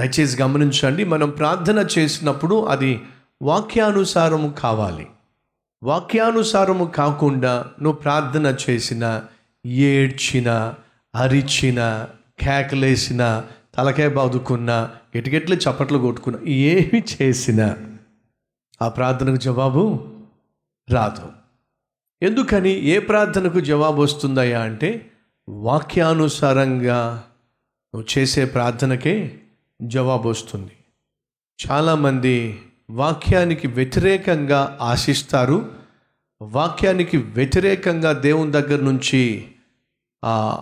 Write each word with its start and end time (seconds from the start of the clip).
దయచేసి 0.00 0.42
గమనించండి 0.42 1.04
మనం 1.04 1.30
ప్రార్థన 1.30 1.86
చేసినప్పుడు 1.98 2.64
అది 2.64 3.00
వాక్యానుసారము 3.42 4.54
కావాలి. 4.58 5.06
వాక్యానుసారము 5.82 6.84
కాకుండా 6.84 7.66
నువ్వు 7.82 8.00
ప్రార్థన 8.00 8.56
చేసిన 8.70 9.22
ఏడ్చిన 9.66 10.74
అరిచిన 11.14 12.08
కేకలేసిన 12.40 13.44
తలకాయ 13.74 14.08
బాదుకున్న 14.08 14.90
గిటగిట్లు 15.16 15.56
చప్పట్లు 15.56 15.98
కొట్టుకున్న 15.98 16.48
ఏమి 16.48 17.02
చేసినా 17.22 17.76
ఆ 18.82 18.88
ప్రార్థనకు 18.88 19.36
జవాబు 19.36 20.08
రాదు. 20.90 21.32
ఎందుకని? 22.22 22.70
ఏ 22.70 22.98
ప్రార్థనకు 22.98 23.60
జవాబు 23.60 24.02
వస్తుందయ్యా 24.02 24.60
అంటే 24.60 25.10
వాక్యానుసారంగా 25.48 27.24
నువ్వు 27.94 28.18
చేసే 28.18 28.44
ప్రార్థనకే 28.44 29.39
జవాబు 29.82 30.28
వస్తుంది 30.28 30.72
చాలామంది 31.68 32.62
వాక్యానికి 32.90 33.66
వ్యతిరేకంగా 33.66 34.78
ఆశిస్తారు. 34.80 35.72
వాక్యానికి 36.42 37.16
వ్యతిరేకంగా 37.16 38.12
దేవుని 38.12 38.52
దగ్గర 38.52 38.80
నుంచి 38.82 39.48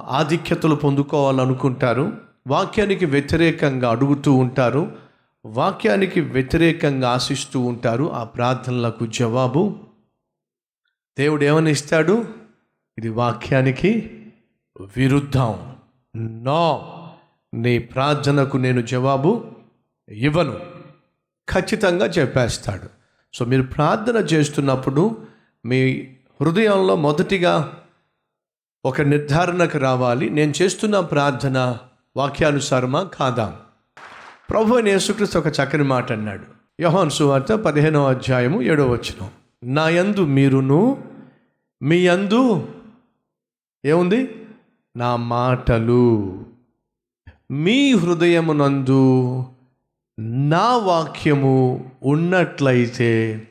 ఆధిక్యతలు 0.09 0.75
పొందుకోవాలనుకుంటారు. 0.75 2.13
వాక్యానికి 2.49 3.07
వ్యతిరేకంగా 3.07 3.91
అడుగుతూ 3.91 4.33
ఉంటారు. 4.33 4.97
వాక్యానికి 5.47 6.21
వ్యతిరేకంగా 6.21 7.11
ఆశిస్తూ 7.11 7.61
ఉంటారు. 7.61 8.13
ఆ 8.13 8.25
ప్రార్థనలకు 8.25 9.07
జవాబు 9.07 9.79
దేవుడు 11.19 11.45
ఏమని 11.45 11.71
ఇస్తాడు 11.71 12.25
ఇది 12.99 13.09
వాక్యానికి 13.09 14.11
విరుద్ధం. 14.97 15.77
నో. 16.17 16.95
నీ 17.55 17.79
ప్రార్థనకు 17.79 18.57
నేను 18.57 18.83
జవాబు 18.83 19.47
ఇవ్వను. 20.09 20.61
ఖచ్చితంగా 21.51 22.07
చెప్పేస్తాడు. 22.07 22.89
సో 23.35 23.45
మీరు 23.45 23.63
ప్రార్థన 23.63 24.17
చేస్తున్నప్పుడు 24.17 25.27
మీ 25.67 26.09
హృదయంలో 26.41 26.97
మొదటిగా 26.97 27.83
ఒక 28.85 29.01
నిర్ధారణకు 29.01 29.79
రావాలి. 29.79 30.31
నేను 30.31 30.53
చేస్తున్న 30.63 31.01
ప్రార్థన 31.01 31.79
వాక్యానుసారమా 32.17 33.03
కాదా? 33.03 33.57
ప్రభు 34.51 34.75
అని 34.75 34.91
యేసుక్రీస్తు 34.91 35.39
ఒక 35.39 35.47
చక్కని 35.47 35.83
మాట 35.83 36.13
అన్నాడు. 36.13 36.45
యోహాన్ 36.81 37.11
సువార్త 37.11 37.53
పదిహేనవ 37.53 38.11
అధ్యాయము 38.11 38.63
ఏడవ 38.63 38.93
వచ్చిన 38.93 39.29
నా 39.65 39.89
యందు 39.89 40.21
మీరును 40.21 41.05
మీ 41.83 42.07
యందు 42.07 42.69
ఏముంది? 43.85 44.47
నా 44.97 45.17
మాటలు. 45.17 46.45
మీ 47.51 47.95
హృదయమునందు 47.95 49.45
నా 50.19 50.77
వాక్యము 50.77 51.91
ఉన్నట్లయితే 52.03 53.43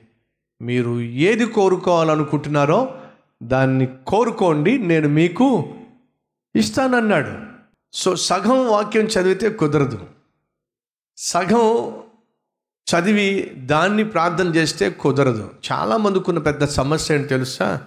మీరు 0.62 1.02
ఏది 1.02 1.46
కోరుకోవాలనుకుంటున్నారో 1.46 3.02
దాన్ని 3.44 3.88
కోరుకోండి 4.08 4.78
నేను 4.78 5.10
మీకు 5.10 5.76
ఇస్తానన్నాడు. 6.56 7.38
సో 7.94 8.16
సగం 8.16 8.68
వాక్యం 8.68 9.06
చదివితే 9.06 9.50
కుదరదు. 9.50 10.06
సగం 11.18 11.98
చదివి 12.88 13.52
దాన్ని 13.56 14.04
ప్రార్థన 14.04 14.48
చేస్తే 14.48 14.90
కుదరదు. 14.90 15.52
చాలామందికి 15.72 16.26
ఉన్న 16.28 16.40
పెద్ద 16.40 16.66
సమస్య 16.66 17.16
ఏంటి 17.16 17.28
తెలుసా? 17.28 17.82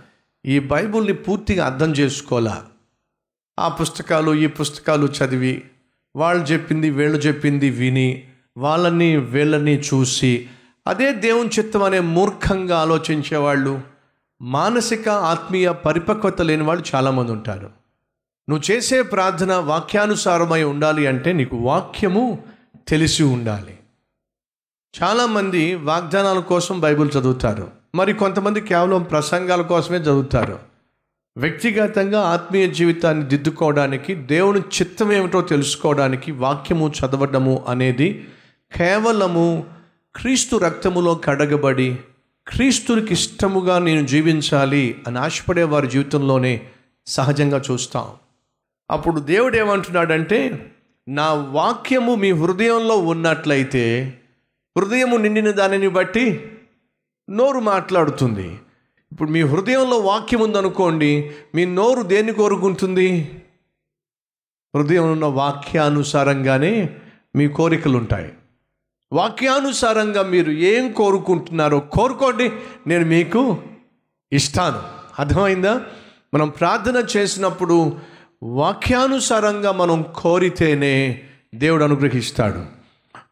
ఈ 0.47 0.59
బైబుల్ని 0.59 1.13
పూర్తిగా 1.13 1.67
అర్థం 1.67 1.93
చేసుకోవాలా? 1.93 2.67
ఆ 3.59 3.69
పుస్తకాలు 3.69 4.35
ఈ 4.35 4.47
పుస్తకాలు 4.47 5.07
చదివి 5.07 5.63
వాళ్ళు 6.17 6.45
చెప్పింది 6.45 6.91
వీళ్ళు 6.91 7.19
చెప్పింది 7.19 7.71
విని 7.71 8.29
వాళ్ళని 8.57 9.17
వీళ్ళని 9.17 9.81
చూసి 9.81 10.49
అదే 10.87 11.13
దేవుని 11.13 11.49
చిత్తం 11.49 11.83
అనే 11.83 12.01
మూర్ఖంగా 12.01 12.79
ఆలోచించేవాళ్ళు 12.79 13.81
మానసిక 14.43 15.09
ఆత్మీయ 15.09 15.71
పరిపక్వత 15.71 16.43
లేని 16.43 16.63
వాళ్ళు 16.63 16.85
చాలామంది 16.95 17.33
ఉంటారు. 17.33 17.71
నువ్వు 18.51 18.73
చేసే 18.73 19.03
ప్రార్థన 19.03 19.55
వాక్యానుసారమై 19.55 20.63
ఉండాలి 20.63 21.07
అంటే 21.07 21.33
నీకు 21.33 21.57
వాక్యము 21.57 22.45
తెలిసి 22.89 23.23
ఉండాలి. 23.23 23.79
చాలామంది 25.03 25.75
వాగ్దానాల 25.75 26.39
కోసం 26.39 26.81
బైబిల్ 26.81 27.11
చదువుతారు. 27.19 27.71
మరి 27.95 28.13
కొంతమంది 28.13 28.61
కేవలం 28.61 29.03
ప్రసంగాల 29.03 29.63
కోసమే 29.63 29.99
చదువుతారు. 29.99 30.70
వ్యక్తిగతంగా 31.37 32.21
ఆత్మీయ 32.21 32.67
జీవితాన్ని 32.67 33.25
దిద్దుకోవడానికి 33.25 34.15
దేవుని 34.15 34.61
చిత్తం 34.61 35.13
ఏమిటో 35.13 35.41
తెలుసుకోవడానికి 35.41 36.33
వాక్యము 36.33 36.89
చదవడము 36.89 37.65
అనేది 37.69 38.29
కేవలము 38.77 39.67
క్రీస్తు 40.17 40.57
రక్తములో 40.57 41.15
కడగబడి 41.15 41.99
క్రీస్తునికి 42.49 43.13
ఇష్టముగా 43.13 43.79
నేను 43.79 44.07
జీవించాలి 44.07 45.03
అని 45.07 45.19
ఆశపడే 45.19 45.63
వారి 45.63 45.87
జీవితంలోనే 45.87 46.67
సహజంగా 47.07 47.63
చూస్తాం. 47.71 48.09
అప్పుడు 48.91 49.21
దేవుడు 49.21 49.57
ఏమంటున్నాడంటే 49.57 50.73
నా 51.09 51.33
వాక్యము 51.33 52.15
మీ 52.15 52.33
హృదయంలో 52.33 52.97
ఉన్నట్లయితే 52.97 54.19
హృదయము 54.79 55.17
నిండిన 55.17 55.51
దానిని 55.51 55.89
బట్టి 55.89 56.51
నోరు 57.31 57.61
మాట్లాడుతుంది. 57.61 58.57
ఇప్పుడు 59.21 59.33
మీ 59.33 59.43
హృదయంలో 59.43 59.99
వాక్యం 59.99 60.41
ఉందనుకోండి 60.41 61.31
మీ 61.55 61.65
నోరు 61.65 62.03
దేన్ని 62.03 62.33
కోరుకుంటుంది? 62.33 63.31
హృదయం 64.77 65.13
ఉన్న 65.13 65.25
వాక్యానుసారంగానే 65.25 66.97
మీ 67.37 67.49
కోరికలు 67.49 67.99
ఉంటాయి 67.99 68.33
వాక్యానుసారంగా 69.13 70.23
మీరు 70.23 70.51
ఏం 70.51 70.93
కోరుకుంటున్నారో 70.93 71.81
కోరుకోండి 71.81 72.53
నేను 72.87 73.07
మీకు 73.07 73.63
ఇస్తాను. 74.33 74.83
అర్థమైందా? 75.19 75.83
మనం 76.35 76.49
ప్రార్థన 76.49 77.05
చేసినప్పుడు 77.17 77.97
వాక్యానుసారంగా 78.43 79.73
మనం 79.73 80.05
కోరితేనే 80.17 81.23
దేవుడు 81.55 81.85
అనుగ్రహిస్తాడు. 81.85 82.65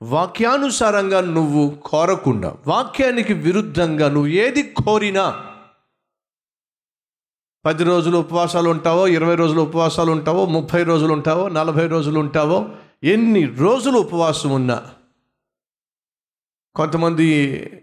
వాక్యానుసారంగా 0.02 1.20
నువ్వు 1.20 1.78
కోరకుండా 1.84 2.56
వాక్యానికి 2.66 3.32
విరుద్ధంగా 3.32 4.08
నువ్వు 4.08 4.26
ఏది 4.26 4.62
కోరినా 4.62 5.44
పది 7.64 7.84
రోజులు 7.84 8.18
ఉపవాసాలు 8.18 8.70
ఉంటావో 8.70 9.08
ఇరవై 9.08 9.34
రోజులు 9.34 9.60
ఉపవాసాలు 9.60 10.12
ఉంటావో 10.12 10.46
ముప్పై 10.46 10.82
రోజులు 10.82 11.12
ఉంటావో 11.12 11.48
నలభై 11.48 11.86
రోజులు 11.86 12.20
ఉంటావో 12.20 12.68
ఎన్ని 13.04 13.44
రోజులు 13.46 13.98
ఉపవాసం 13.98 14.50
ఉన్నా 14.50 14.82
కొంతమంది 16.74 17.24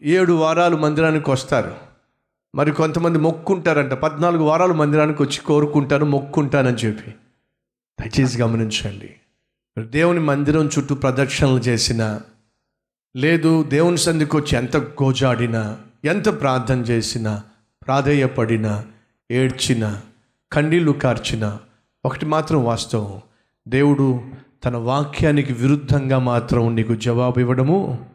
ఏడు 0.03 0.33
వారాలు 0.33 0.75
మందిరానికి 0.75 1.31
వస్తారు. 1.31 1.75
మరి 2.55 2.71
కొంతమంది 2.71 3.19
మొక్కుంటారంట. 3.19 3.91
పద్నాలుగు 3.91 4.43
వారాలు 4.43 4.73
మందిరానికి 4.73 5.23
వచ్చి 5.23 5.39
కోరుకుంటాను 5.39 6.05
మొక్కుంటానని 6.05 6.75
చెప్పి. 6.75 7.11
దయచేసి 8.01 8.41
గమనించండి. 8.41 9.15
దేవుని 9.79 10.19
మందిరం 10.19 10.69
చుట్టూ 10.79 10.95
ప్రదక్షిణలు 10.95 11.59
చేసినా 11.59 12.21
లేదు 13.15 13.63
దేవుని 13.63 13.97
సంధికి 13.97 14.37
వచ్చి 14.37 14.57
ఎంత 14.57 14.77
గోజాడినా 14.77 15.77
ఎంత 16.05 16.41
ప్రార్థన 16.41 16.79
చేసినా 16.79 17.43
ప్రాధేయపడినా 17.85 18.85
ఏడ్చిన 19.31 20.01
కన్నీళ్ళు 20.51 20.91
కార్చిన 20.91 21.57
ఒకటి 22.05 22.25
మాత్రం 22.25 22.63
వాస్తవం. 22.63 23.21
దేవుడు 23.67 24.21
తన 24.65 24.77
వాక్యానికి 24.77 25.53
విరుద్ధంగా 25.53 26.19
మాత్రం 26.19 26.75
నీకు 26.75 26.95
జవాబు 26.95 27.39
ఇవ్వడము 27.39 28.09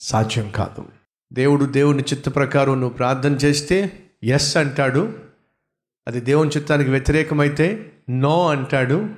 సాధ్యం 0.00 0.50
కాదు. 0.50 0.84
దేవుడు 1.32 1.64
దేవుని 1.64 2.02
చిత్త 2.02 2.34
ప్రకారం 2.34 2.80
నువ్వు 2.80 2.96
ప్రార్థన 2.96 3.32
చేస్తే 3.32 4.02
ఎస్ 4.24 4.56
అంటాడు. 4.56 5.18
అది 6.08 6.20
దేవుని 6.20 6.50
చిత్తానికి 6.50 6.90
వ్యతిరేకమైతే 6.90 7.92
నో 8.10 8.48
అంటాడు. 8.48 9.08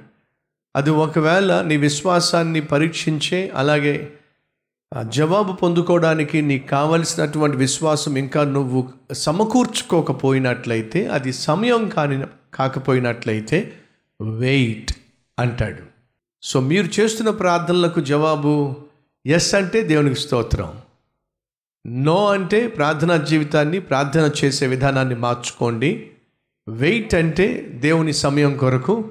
అది 0.77 0.91
ఒకవేళ 0.91 1.63
నీ 1.63 1.77
విశ్వాసాన్ని 1.77 2.61
పరీక్షించే 2.61 3.53
అలాగే 3.55 4.13
జవాబు 5.09 5.53
పొందుకోవడానికి 5.53 6.43
నీకు 6.43 6.69
కావలసినటువంటి 6.69 7.57
విశ్వాసం 7.57 8.17
ఇంకా 8.17 8.45
నువ్వు 8.45 8.93
సమకూర్చుకోకపోయినట్లయితే 9.13 11.07
అది 11.07 11.33
సమయం 11.33 11.89
కాని 11.89 12.25
కాకపోయినట్లయితే 12.55 13.73
వెయిట్ 14.39 14.93
అంటాడు. 15.39 15.83
సో 16.43 16.61
మీరు 16.61 17.01
చేస్తున్న 17.01 17.31
ప్రార్థనలకు 17.31 18.01
జవాబు 18.01 18.77
ఎస్ 19.27 19.55
అంటే 19.55 19.83
దేవునికి 19.83 20.21
స్తోత్రం. 20.21 20.79
నో 21.87 22.27
అంటే 22.27 22.67
ప్రార్థనా 22.67 23.17
జీవితాన్ని 23.17 23.81
ప్రార్థన 23.81 24.31
చేసే 24.45 24.67
విధానాన్ని 24.67 25.15
మార్చుకోండి. 25.15 26.11
వెయిట్ 26.69 27.15
అంటే 27.15 27.63
దేవుని 27.75 28.13
సమయం 28.13 28.57
కొరకు 28.57 29.11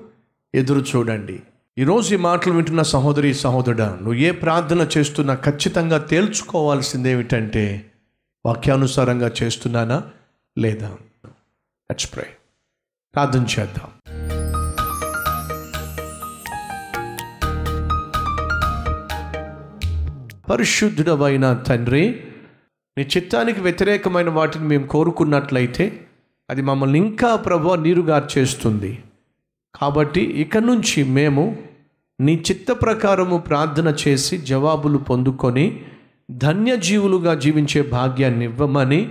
ఎదురు 0.55 0.79
చూడండి. 0.79 1.39
ఈరోజు 1.79 2.13
ఈ 2.13 2.17
మాటలు 2.17 2.53
వింటున్న 2.53 2.81
సహోదరి 2.81 3.33
సహోదరుడా 3.33 3.89
నువ్వు 3.95 4.13
ఏ 4.13 4.31
ప్రార్థన 4.31 4.89
చేస్తున్నా 4.97 5.33
ఖచ్చితంగా 5.35 5.97
తేల్చుకోవాల్సింది 5.97 7.09
ఏమిటంటే 7.09 7.91
వాక్యానుసారంగా 8.45 9.31
చేస్తున్నానా 9.43 10.03
లేదా? 10.57 10.87
లెట్స్ 11.25 12.13
ప్రే 12.13 12.27
ప్రార్థన 13.15 13.45
చేద్దాం. 13.59 13.89
పరిశుద్ధుడమైన 20.49 21.53
తండ్రి 21.53 22.23
నీ 22.97 23.07
చిత్తానికి 23.17 23.61
వ్యతిరేకమైన 23.61 24.29
వాటిని 24.29 24.65
మేము 24.65 24.87
కోరుకున్నట్లయితే 24.87 26.05
అది 26.49 26.61
మమ్మల్ని 26.61 26.99
ఇంకా 26.99 27.35
ప్రభు 27.35 27.75
నీరుగా 27.75 28.27
చేస్తుంది 28.37 28.99
కాబట్టి 29.75 30.21
ఇక 30.21 30.57
నుంచి 30.57 31.03
మేము 31.03 31.57
నీ 32.19 32.43
చిత్త 32.51 32.71
ప్రకారము 32.71 33.37
ప్రార్థన 33.37 33.95
చేసి 34.07 34.37
జవాబులు 34.37 34.97
పొందుకొని 34.97 35.81
ధన్యజీవులుగా 36.31 37.33
జీవించే 37.33 37.81
భాగ్యాన్ని 37.81 38.45
ఇవ్వమని 38.45 39.09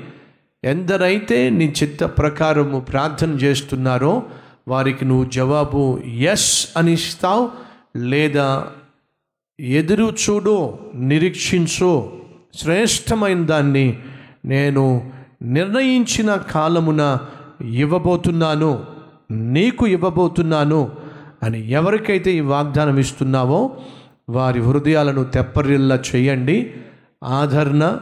ఎందరైతే 0.64 1.50
నీ 1.50 1.74
చిత్త 1.82 2.04
ప్రకారము 2.04 2.80
ప్రార్థన 2.80 3.30
చేస్తున్నారో 3.30 4.22
వారికి 4.68 5.04
నువ్వు 5.04 5.24
జవాబు 5.24 5.82
ఎస్ 6.04 6.68
అని 6.76 6.92
ఇస్తావు 6.92 7.50
లేదా 7.96 8.66
ఎదురు 9.60 10.14
చూడు 10.28 10.78
నిరీక్షించు 10.94 11.90
శ్రేష్టమైన 12.54 13.46
దాన్ని 13.46 13.98
నేను 14.44 15.12
నిర్ణయించిన 15.42 16.36
కాలమున 16.36 17.18
ఇవ్వబోతున్నాను. 17.64 18.93
నీకు 19.30 19.86
ఇవ్వబోతున్నాను 19.86 20.90
అని 21.42 21.70
ఎవరికైతే 21.70 22.32
ఈ 22.32 22.40
వాగ్దానం 22.40 22.98
ఇస్తున్నావో 22.98 23.76
వారి 24.28 24.60
హృదయాలను 24.60 25.24
తెప్పరిల్లా 25.24 26.00
చేయండి. 26.14 26.74
ఆదరణ 27.24 27.98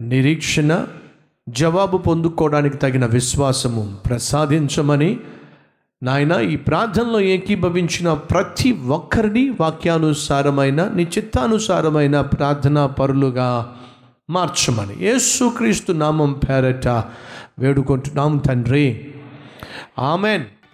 నిరీక్షణ 0.00 0.86
జవాబు 1.48 1.98
పొందుకోవడానికి 1.98 2.76
తగిన 2.76 3.06
విశ్వాసము 3.06 3.96
ప్రసాదించమని. 4.06 5.20
నాయన 6.02 6.32
ఈ 6.32 6.56
ప్రార్థనలో 6.56 7.20
ఏకీభవించిన 7.20 8.12
ప్రతి 8.12 8.72
ఒక్కరిని 8.72 9.50
వాక్యానుసారమైన 9.60 10.90
నీ 10.94 11.02
చిత్తానుసారమైన 11.02 12.20
ప్రార్థనా 12.20 12.86
పరులుగా 12.86 13.74
మార్చమని. 14.30 15.04
యేసుక్రీస్తు 15.04 15.92
నామం 15.92 16.32
పేరట 16.32 16.88
వేడుకుంటున్నాం 17.58 18.36
తండ్రి. 18.36 19.14
ஆமேன் 19.96 20.46